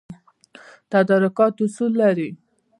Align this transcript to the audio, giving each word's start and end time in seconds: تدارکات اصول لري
تدارکات 0.91 1.55
اصول 1.65 1.91
لري 2.01 2.29